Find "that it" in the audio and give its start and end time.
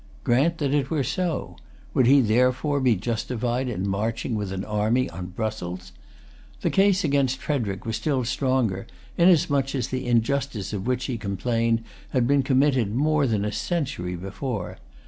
0.57-0.89